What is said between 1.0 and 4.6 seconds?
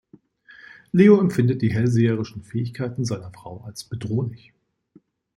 empfindet die hellseherischen Fähigkeiten seiner Frau als bedrohlich.